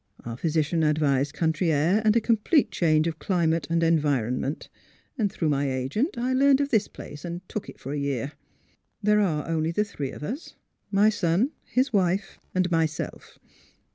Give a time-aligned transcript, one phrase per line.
[0.25, 4.67] Our physician advised country air and a complete change of climate and environment.
[5.29, 8.31] Through my agent I learned of this place, and took it for a year.
[9.03, 10.55] There are only the three of us—
[10.99, 13.37] my son, his wife and myself.